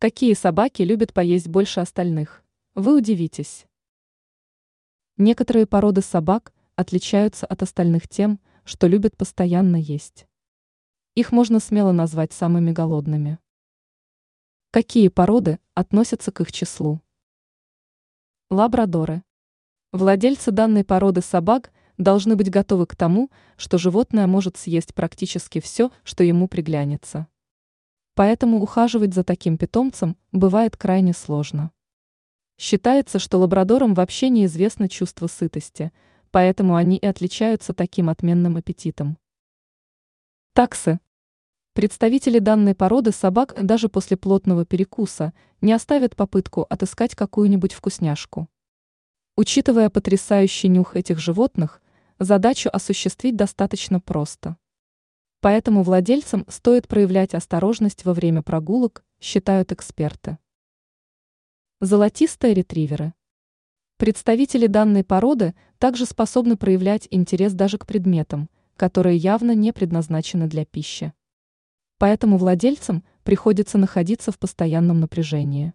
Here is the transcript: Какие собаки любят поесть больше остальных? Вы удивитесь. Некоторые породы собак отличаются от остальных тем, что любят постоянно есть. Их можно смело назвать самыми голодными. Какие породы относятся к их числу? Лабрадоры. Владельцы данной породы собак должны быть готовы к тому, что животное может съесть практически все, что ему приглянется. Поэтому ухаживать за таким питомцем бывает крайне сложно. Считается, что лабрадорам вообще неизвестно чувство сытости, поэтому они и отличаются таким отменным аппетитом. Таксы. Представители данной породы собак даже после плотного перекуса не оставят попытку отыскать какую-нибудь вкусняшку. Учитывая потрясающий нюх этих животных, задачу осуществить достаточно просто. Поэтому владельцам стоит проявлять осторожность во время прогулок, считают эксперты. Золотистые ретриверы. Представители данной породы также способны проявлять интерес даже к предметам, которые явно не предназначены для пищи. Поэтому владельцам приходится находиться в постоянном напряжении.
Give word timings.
Какие 0.00 0.32
собаки 0.32 0.80
любят 0.80 1.12
поесть 1.12 1.48
больше 1.48 1.80
остальных? 1.80 2.42
Вы 2.74 2.96
удивитесь. 2.96 3.66
Некоторые 5.18 5.66
породы 5.66 6.00
собак 6.00 6.54
отличаются 6.74 7.44
от 7.44 7.62
остальных 7.62 8.08
тем, 8.08 8.40
что 8.64 8.86
любят 8.86 9.14
постоянно 9.18 9.76
есть. 9.76 10.26
Их 11.16 11.32
можно 11.32 11.60
смело 11.60 11.92
назвать 11.92 12.32
самыми 12.32 12.72
голодными. 12.72 13.38
Какие 14.70 15.08
породы 15.08 15.58
относятся 15.74 16.32
к 16.32 16.40
их 16.40 16.50
числу? 16.50 17.02
Лабрадоры. 18.48 19.22
Владельцы 19.92 20.50
данной 20.50 20.82
породы 20.82 21.20
собак 21.20 21.74
должны 21.98 22.36
быть 22.36 22.48
готовы 22.48 22.86
к 22.86 22.96
тому, 22.96 23.30
что 23.58 23.76
животное 23.76 24.26
может 24.26 24.56
съесть 24.56 24.94
практически 24.94 25.60
все, 25.60 25.92
что 26.04 26.24
ему 26.24 26.48
приглянется. 26.48 27.28
Поэтому 28.20 28.60
ухаживать 28.60 29.14
за 29.14 29.24
таким 29.24 29.56
питомцем 29.56 30.14
бывает 30.30 30.76
крайне 30.76 31.14
сложно. 31.14 31.72
Считается, 32.58 33.18
что 33.18 33.38
лабрадорам 33.38 33.94
вообще 33.94 34.28
неизвестно 34.28 34.90
чувство 34.90 35.26
сытости, 35.26 35.90
поэтому 36.30 36.74
они 36.74 36.98
и 36.98 37.06
отличаются 37.06 37.72
таким 37.72 38.10
отменным 38.10 38.58
аппетитом. 38.58 39.16
Таксы. 40.52 41.00
Представители 41.72 42.40
данной 42.40 42.74
породы 42.74 43.10
собак 43.10 43.54
даже 43.58 43.88
после 43.88 44.18
плотного 44.18 44.66
перекуса 44.66 45.32
не 45.62 45.72
оставят 45.72 46.14
попытку 46.14 46.66
отыскать 46.68 47.14
какую-нибудь 47.14 47.72
вкусняшку. 47.72 48.50
Учитывая 49.34 49.88
потрясающий 49.88 50.68
нюх 50.68 50.94
этих 50.94 51.18
животных, 51.18 51.80
задачу 52.18 52.68
осуществить 52.70 53.36
достаточно 53.36 53.98
просто. 53.98 54.58
Поэтому 55.40 55.82
владельцам 55.82 56.44
стоит 56.48 56.86
проявлять 56.86 57.32
осторожность 57.34 58.04
во 58.04 58.12
время 58.12 58.42
прогулок, 58.42 59.04
считают 59.20 59.72
эксперты. 59.72 60.36
Золотистые 61.80 62.52
ретриверы. 62.52 63.14
Представители 63.96 64.66
данной 64.66 65.02
породы 65.02 65.54
также 65.78 66.04
способны 66.04 66.58
проявлять 66.58 67.08
интерес 67.10 67.54
даже 67.54 67.78
к 67.78 67.86
предметам, 67.86 68.50
которые 68.76 69.16
явно 69.16 69.54
не 69.54 69.72
предназначены 69.72 70.46
для 70.46 70.66
пищи. 70.66 71.14
Поэтому 71.96 72.36
владельцам 72.36 73.02
приходится 73.24 73.78
находиться 73.78 74.32
в 74.32 74.38
постоянном 74.38 75.00
напряжении. 75.00 75.72